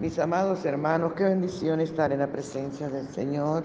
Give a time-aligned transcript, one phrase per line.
[0.00, 3.62] Mis amados hermanos, qué bendición estar en la presencia del Señor.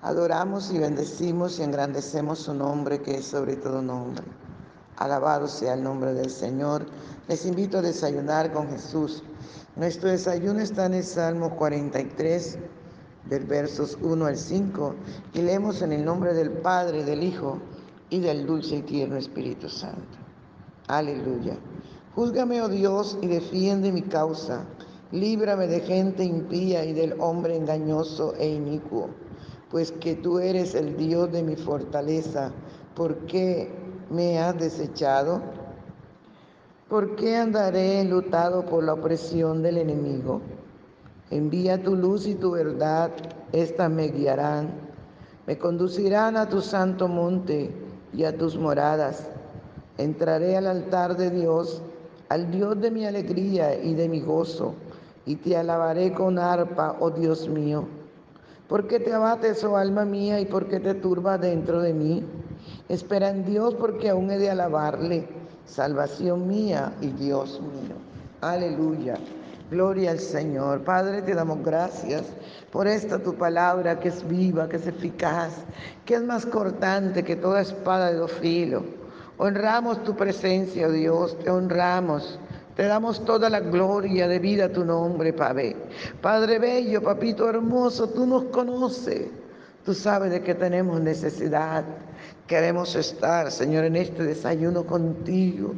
[0.00, 4.24] Adoramos y bendecimos y engrandecemos su nombre, que es sobre todo nombre.
[4.96, 6.86] Alabado sea el nombre del Señor.
[7.28, 9.22] Les invito a desayunar con Jesús.
[9.76, 12.58] Nuestro desayuno está en el Salmo 43,
[13.26, 14.94] del versos 1 al 5,
[15.34, 17.58] y leemos en el nombre del Padre, del Hijo
[18.08, 20.16] y del dulce y tierno Espíritu Santo.
[20.86, 21.58] Aleluya.
[22.14, 24.64] Júzgame, oh Dios, y defiende mi causa.
[25.12, 29.10] Líbrame de gente impía y del hombre engañoso e inicuo,
[29.70, 32.50] pues que tú eres el Dios de mi fortaleza.
[32.96, 33.70] ¿Por qué
[34.10, 35.42] me has desechado?
[36.88, 40.40] ¿Por qué andaré enlutado por la opresión del enemigo?
[41.30, 43.12] Envía tu luz y tu verdad,
[43.52, 44.70] éstas me guiarán,
[45.46, 47.70] me conducirán a tu santo monte
[48.12, 49.28] y a tus moradas.
[49.98, 51.82] Entraré al altar de Dios
[52.28, 54.74] al Dios de mi alegría y de mi gozo,
[55.26, 57.84] y te alabaré con arpa, oh Dios mío.
[58.68, 62.24] ¿Por qué te abates, oh alma mía, y por qué te turba dentro de mí?
[62.88, 65.28] Espera en Dios porque aún he de alabarle,
[65.66, 67.96] salvación mía y Dios mío.
[68.40, 69.18] Aleluya.
[69.70, 70.82] Gloria al Señor.
[70.84, 72.22] Padre, te damos gracias
[72.70, 75.52] por esta tu palabra que es viva, que es eficaz,
[76.04, 78.82] que es más cortante que toda espada de dos filos
[79.38, 82.38] Honramos tu presencia, oh Dios, te honramos.
[82.76, 85.74] Te damos toda la gloria de vida a tu nombre, Padre.
[86.20, 89.28] Padre bello, papito hermoso, tú nos conoces.
[89.84, 91.84] Tú sabes de qué tenemos necesidad.
[92.46, 95.74] Queremos estar, Señor, en este desayuno contigo,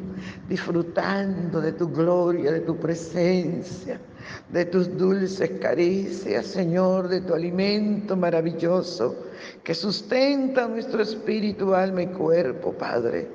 [0.49, 3.99] disfrutando de tu gloria, de tu presencia,
[4.51, 9.29] de tus dulces caricias, Señor, de tu alimento maravilloso
[9.63, 13.29] que sustenta nuestro espíritu, alma y cuerpo, Padre.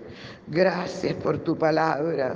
[0.45, 2.35] Gracias por tu palabra.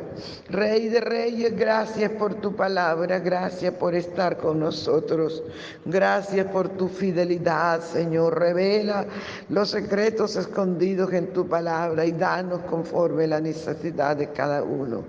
[0.50, 3.20] Rey de reyes, gracias por tu palabra.
[3.20, 5.44] Gracias por estar con nosotros.
[5.84, 8.40] Gracias por tu fidelidad, Señor.
[8.40, 9.06] Revela
[9.50, 15.04] los secretos escondidos en tu palabra y danos conforme la necesidad de cada uno.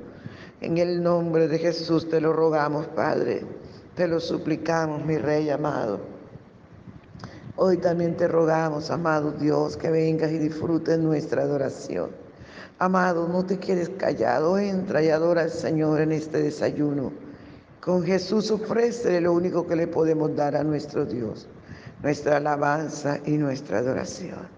[0.60, 3.42] En el nombre de Jesús te lo rogamos, Padre.
[3.94, 6.00] Te lo suplicamos, mi Rey amado.
[7.56, 12.10] Hoy también te rogamos, amado Dios, que vengas y disfrutes nuestra adoración.
[12.78, 17.12] Amado, no te quedes callado, entra y adora al Señor en este desayuno.
[17.80, 21.48] Con Jesús ofrece lo único que le podemos dar a nuestro Dios,
[22.02, 24.57] nuestra alabanza y nuestra adoración.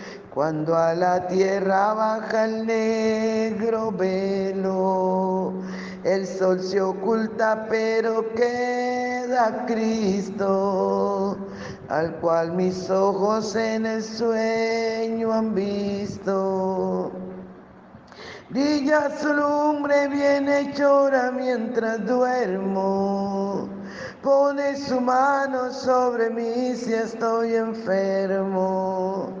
[0.33, 5.53] cuando a la tierra baja el negro velo,
[6.05, 11.37] el sol se oculta pero queda Cristo,
[11.89, 17.11] al cual mis ojos en el sueño han visto.
[18.49, 23.67] Brilla su lumbre bien llora mientras duermo.
[24.23, 29.40] Pone su mano sobre mí si estoy enfermo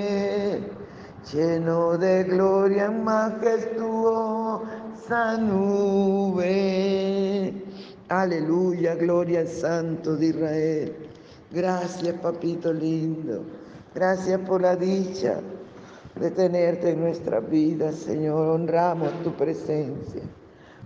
[1.29, 4.61] lleno de gloria en majestuosa
[5.37, 6.51] nube.
[8.09, 10.95] Aleluya, gloria al Santo de Israel.
[11.51, 13.43] Gracias, papito lindo.
[13.93, 15.39] Gracias por la dicha
[16.15, 18.49] de tenerte en nuestra vida, Señor.
[18.49, 20.23] Honramos tu presencia.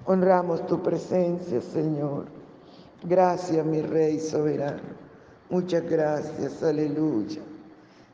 [0.06, 2.26] Honramos tu presencia, Señor.
[3.04, 4.82] Gracias, mi Rey soberano.
[5.50, 7.42] Muchas gracias, aleluya.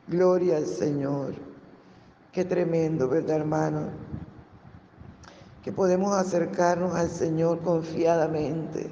[0.08, 1.51] Gloria al Señor.
[2.32, 3.90] Qué tremendo, ¿verdad, hermano?
[5.62, 8.90] Que podemos acercarnos al Señor confiadamente,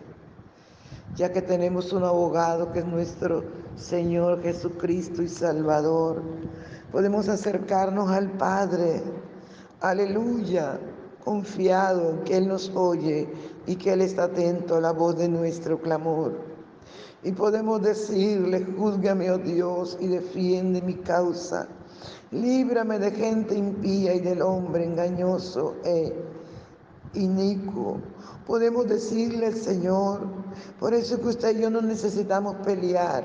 [1.17, 3.43] ya que tenemos un abogado que es nuestro
[3.77, 6.23] Señor Jesucristo y Salvador.
[6.93, 9.03] Podemos acercarnos al Padre.
[9.81, 10.79] Aleluya
[11.25, 13.27] confiado en que Él nos oye
[13.67, 16.39] y que Él está atento a la voz de nuestro clamor.
[17.23, 21.69] Y podemos decirle, júzgame, oh Dios, y defiende mi causa.
[22.33, 26.15] Líbrame de gente impía y del hombre engañoso e
[27.15, 28.01] inicuo.
[28.47, 30.21] Podemos decirle Señor,
[30.79, 33.25] por eso que usted y yo no necesitamos pelear,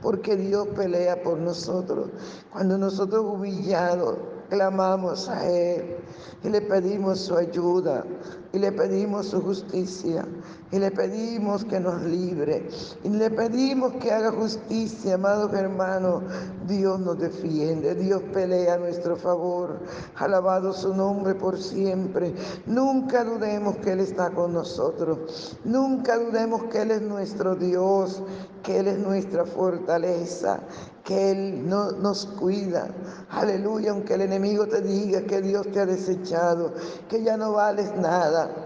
[0.00, 2.10] porque Dios pelea por nosotros.
[2.52, 4.16] Cuando nosotros humillados
[4.48, 5.96] clamamos a Él
[6.42, 8.04] y le pedimos su ayuda
[8.52, 10.24] y le pedimos su justicia
[10.70, 12.68] y le pedimos que nos libre
[13.04, 16.22] y le pedimos que haga justicia, amados hermanos.
[16.66, 19.78] Dios nos defiende, Dios pelea a nuestro favor.
[20.16, 22.34] Alabado su nombre por siempre.
[22.66, 25.56] Nunca dudemos que Él está con nosotros.
[25.64, 28.22] Nunca dudemos que Él es nuestro Dios,
[28.62, 30.60] que Él es nuestra fortaleza,
[31.06, 32.88] que Él no, nos cuida.
[33.30, 36.74] Aleluya, aunque el enemigo te diga que Dios te ha desechado,
[37.08, 38.65] que ya no vales nada.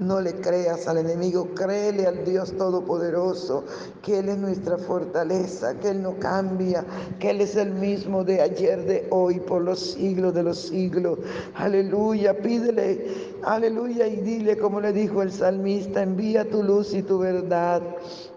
[0.00, 3.62] No le creas al enemigo, créele al Dios Todopoderoso,
[4.02, 6.84] que Él es nuestra fortaleza, que Él no cambia,
[7.20, 11.20] que Él es el mismo de ayer, de hoy, por los siglos de los siglos.
[11.54, 13.06] Aleluya, pídele,
[13.44, 17.80] aleluya, y dile como le dijo el salmista, envía tu luz y tu verdad.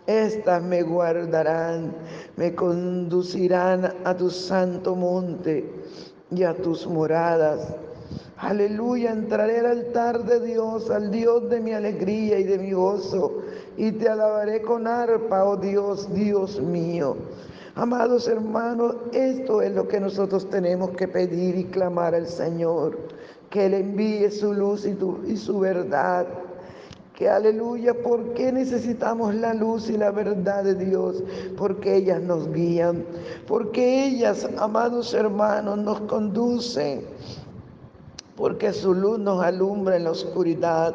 [0.06, 1.92] Estas me guardarán,
[2.36, 5.68] me conducirán a tu santo monte
[6.30, 7.68] y a tus moradas
[8.38, 13.42] Aleluya, entraré al altar de Dios, al Dios de mi alegría y de mi gozo,
[13.78, 17.16] y te alabaré con arpa, oh Dios, Dios mío.
[17.74, 22.98] Amados hermanos, esto es lo que nosotros tenemos que pedir y clamar al Señor,
[23.50, 26.28] que Él envíe su luz y, su verdad.
[27.16, 31.24] Que aleluya, ¿por qué necesitamos la luz y la verdad de Dios?
[31.58, 33.04] Porque ellas nos guían,
[33.48, 37.02] porque ellas, amados hermanos, nos conducen
[38.38, 40.94] porque su luz nos alumbra en la oscuridad,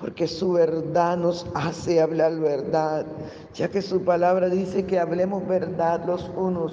[0.00, 3.04] porque su verdad nos hace hablar verdad,
[3.52, 6.72] ya que su palabra dice que hablemos verdad los unos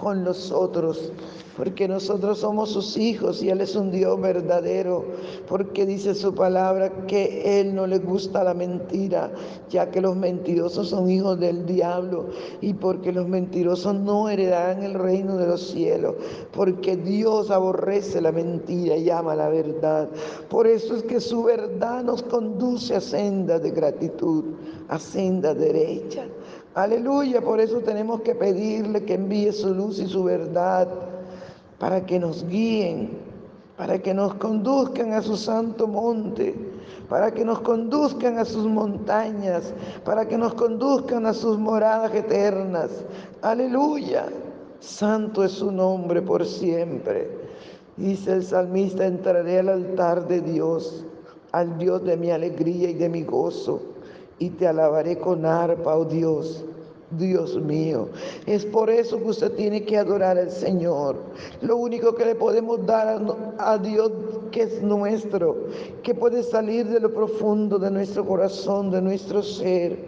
[0.00, 1.12] con los otros,
[1.56, 5.04] porque nosotros somos sus hijos y Él es un Dios verdadero,
[5.46, 9.30] porque dice su palabra que Él no le gusta la mentira,
[9.68, 12.30] ya que los mentirosos son hijos del diablo
[12.60, 16.14] y porque los mentirosos no heredarán el reino de los cielos,
[16.52, 20.08] porque Dios aborrece la mentira y ama la verdad.
[20.48, 24.44] Por eso es que su verdad nos conduce a sendas de gratitud,
[24.88, 26.26] a sendas derechas.
[26.80, 30.88] Aleluya, por eso tenemos que pedirle que envíe su luz y su verdad
[31.78, 33.18] para que nos guíen,
[33.76, 36.54] para que nos conduzcan a su santo monte,
[37.06, 39.74] para que nos conduzcan a sus montañas,
[40.06, 42.88] para que nos conduzcan a sus moradas eternas.
[43.42, 44.24] Aleluya,
[44.78, 47.28] santo es su nombre por siempre.
[47.98, 51.04] Dice el salmista, entraré al altar de Dios,
[51.52, 53.89] al Dios de mi alegría y de mi gozo
[54.40, 56.64] y te alabaré con arpa, oh Dios,
[57.10, 58.08] Dios mío.
[58.46, 61.16] Es por eso que usted tiene que adorar al Señor.
[61.60, 63.20] Lo único que le podemos dar
[63.58, 64.10] a, Dios
[64.50, 65.66] que es nuestro,
[66.02, 69.98] que puede salir de lo profundo de nuestro corazón, de nuestro ser,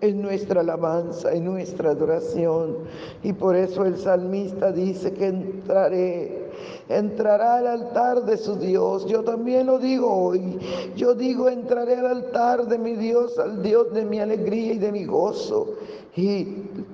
[0.00, 2.78] es nuestra alabanza, y nuestra adoración.
[3.22, 6.50] Y por eso el salmista dice que entraré,
[6.88, 9.06] entrará al altar de su Dios.
[9.06, 10.58] Yo también lo digo hoy.
[10.96, 14.92] Yo digo, entraré al altar de mi Dios, al Dios de mi alegría y de
[14.92, 15.74] mi gozo.
[16.14, 16.44] Y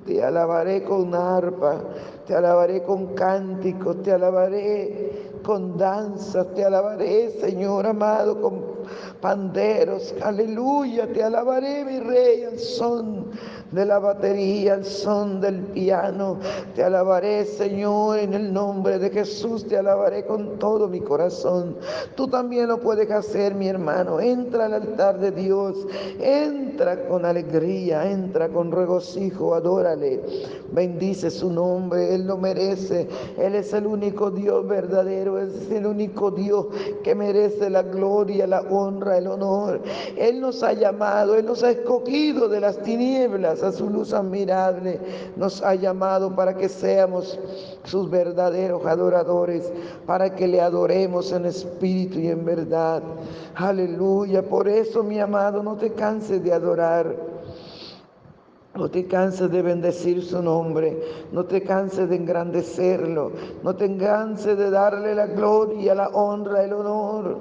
[0.05, 1.81] te alabaré con arpa,
[2.27, 8.74] te alabaré con cánticos, te alabaré con danzas, te alabaré, Señor amado, con
[9.25, 13.31] panderos, aleluya, te alabaré, mi rey, al son
[13.71, 16.37] de la batería, al son del piano,
[16.75, 21.75] te alabaré, Señor, en el nombre de Jesús, te alabaré con todo mi corazón.
[22.13, 25.87] Tú también lo puedes hacer, mi hermano, entra al altar de Dios,
[26.19, 30.21] entra con alegría, entra con regocijo, adórale,
[30.71, 33.07] bendice su nombre, Él lo merece,
[33.39, 36.67] Él es el único Dios verdadero es el único Dios
[37.03, 39.81] que merece la gloria, la honra, el honor.
[40.17, 44.99] Él nos ha llamado, Él nos ha escogido de las tinieblas a su luz admirable.
[45.35, 47.39] Nos ha llamado para que seamos
[47.83, 49.71] sus verdaderos adoradores,
[50.05, 53.01] para que le adoremos en espíritu y en verdad.
[53.55, 54.43] Aleluya.
[54.43, 57.35] Por eso, mi amado, no te canses de adorar.
[58.75, 63.31] No te canses de bendecir su nombre, no te canses de engrandecerlo,
[63.63, 67.37] no te canses de darle la gloria, la honra, el honor,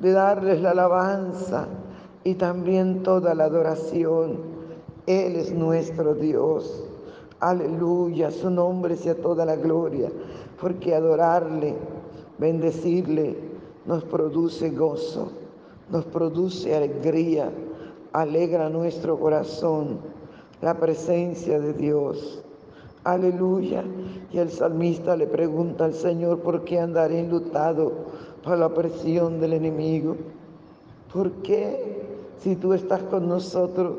[0.00, 1.68] de darles la alabanza
[2.24, 4.38] y también toda la adoración.
[5.06, 6.84] Él es nuestro Dios.
[7.40, 10.10] Aleluya, su nombre sea toda la gloria,
[10.60, 11.76] porque adorarle,
[12.38, 13.36] bendecirle,
[13.84, 15.30] nos produce gozo,
[15.90, 17.50] nos produce alegría,
[18.12, 20.00] alegra nuestro corazón
[20.62, 22.42] la presencia de Dios.
[23.04, 23.84] Aleluya.
[24.32, 27.92] Y el salmista le pregunta al Señor, ¿por qué andaré enlutado
[28.46, 30.14] por la presión del enemigo?
[31.12, 32.04] ¿Por qué?
[32.38, 33.94] Si tú estás con nosotros,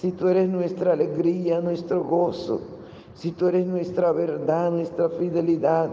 [0.00, 2.60] si tú eres nuestra alegría, nuestro gozo,
[3.14, 5.90] si tú eres nuestra verdad, nuestra fidelidad,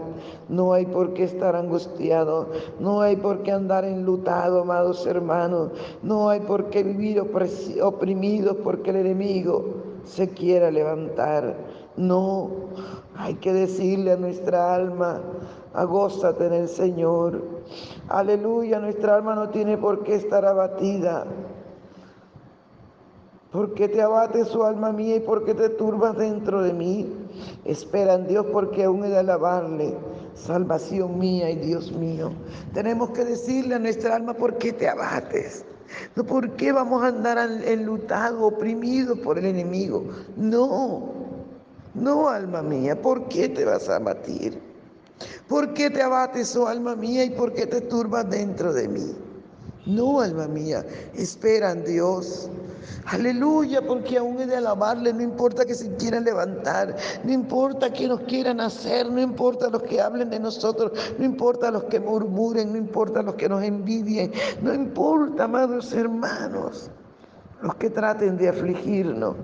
[0.48, 2.48] no hay por qué estar angustiado,
[2.80, 5.70] no hay por qué andar enlutado, amados hermanos,
[6.02, 7.22] no hay por qué vivir
[7.80, 9.64] oprimidos porque el enemigo
[10.04, 11.54] se quiera levantar.
[11.96, 12.50] No,
[13.16, 15.20] hay que decirle a nuestra alma,
[15.74, 17.42] agózate en el Señor.
[18.08, 21.26] Aleluya, nuestra alma no tiene por qué estar abatida.
[23.52, 27.12] ¿Por qué te abate su alma mía y por qué te turbas dentro de mí?
[27.66, 29.94] Espera en Dios porque aún he de alabarle.
[30.34, 32.32] Salvación mía y Dios mío.
[32.72, 35.66] Tenemos que decirle a nuestra alma por qué te abates.
[36.16, 40.04] No, ¿por qué vamos a andar enlutados, oprimidos por el enemigo?
[40.38, 41.12] No,
[41.94, 44.60] no, alma mía, ¿por qué te vas a abatir?
[45.48, 49.14] ¿Por qué te abates, oh alma mía, y por qué te turbas dentro de mí?
[49.84, 52.48] No, alma mía, espera en Dios.
[53.06, 58.08] Aleluya, porque aún he de alabarle, no importa que se quieran levantar, no importa que
[58.08, 62.72] nos quieran hacer, no importa los que hablen de nosotros, no importa los que murmuren,
[62.72, 64.32] no importa los que nos envidien,
[64.62, 66.90] no importa, amados hermanos,
[67.60, 69.36] los que traten de afligirnos.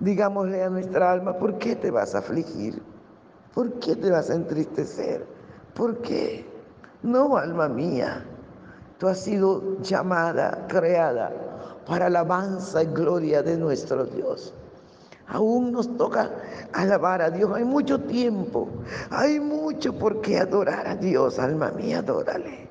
[0.00, 2.82] Digámosle a nuestra alma, ¿por qué te vas a afligir?
[3.54, 5.26] ¿Por qué te vas a entristecer?
[5.74, 6.46] ¿Por qué?
[7.02, 8.24] No, alma mía,
[8.98, 11.32] tú has sido llamada, creada
[11.86, 14.54] para alabanza y gloria de nuestro Dios.
[15.26, 16.30] Aún nos toca
[16.72, 17.52] alabar a Dios.
[17.54, 18.68] Hay mucho tiempo,
[19.10, 21.38] hay mucho por qué adorar a Dios.
[21.38, 22.68] Alma mía, adórale.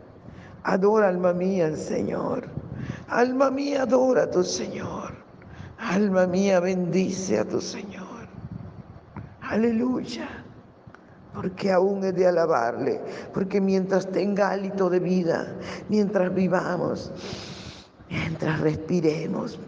[0.63, 2.47] Adora, alma mía, al Señor.
[3.07, 5.18] Alma mía, adora a tu Señor.
[5.79, 8.27] Alma mía, bendice a tu Señor.
[9.41, 10.27] Aleluya.
[11.33, 13.01] Porque aún he de alabarle.
[13.33, 15.55] Porque mientras tenga hálito de vida,
[15.87, 17.11] mientras vivamos,
[18.09, 19.59] Mientras respiremos,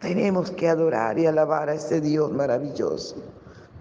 [0.00, 3.16] tenemos que adorar y alabar a ese Dios maravilloso.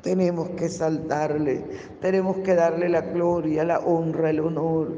[0.03, 1.65] Tenemos que saltarle,
[1.99, 4.95] tenemos que darle la gloria, la honra, el honor.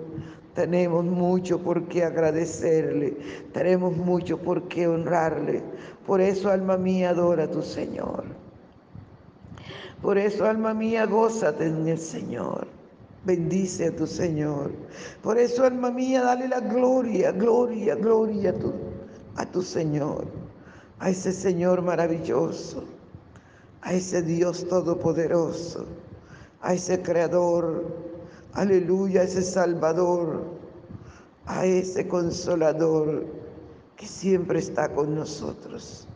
[0.53, 3.17] Tenemos mucho por qué agradecerle,
[3.53, 5.63] tenemos mucho por qué honrarle.
[6.05, 8.25] Por eso, alma mía, adora a tu Señor.
[10.01, 12.67] Por eso, alma mía, gózate en el Señor.
[13.23, 14.71] Bendice a tu Señor.
[15.21, 18.73] Por eso, alma mía, dale la gloria, gloria, gloria a tu,
[19.37, 20.25] a tu Señor,
[20.99, 22.83] a ese Señor maravilloso,
[23.81, 25.85] a ese Dios todopoderoso,
[26.61, 28.10] a ese Creador,
[28.53, 30.43] aleluya, ese Salvador,
[31.45, 33.25] a ese Consolador
[33.95, 36.07] que siempre está con nosotros.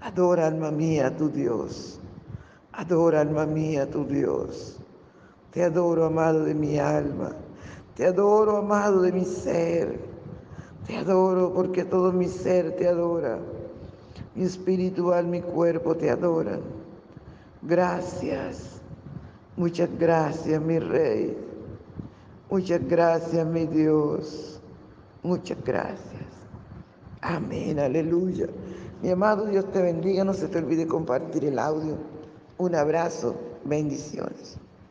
[0.00, 1.98] Adora, alma mía, tu Dios.
[2.72, 4.78] Adora, alma mía, tu Dios.
[5.52, 7.32] Te adoro, amado de mi alma.
[7.96, 9.98] Te adoro, amado de mi ser.
[10.86, 13.38] Te adoro porque todo mi ser te adora.
[14.34, 16.60] Mi espiritual, mi cuerpo te adoran.
[17.62, 18.80] Gracias.
[19.56, 21.47] Muchas gracias, mi Rey.
[22.50, 24.60] Muchas gracias, mi Dios.
[25.22, 26.22] Muchas gracias.
[27.20, 28.46] Amén, aleluya.
[29.02, 30.24] Mi amado Dios te bendiga.
[30.24, 31.96] No se te olvide compartir el audio.
[32.56, 33.34] Un abrazo.
[33.64, 34.58] Bendiciones.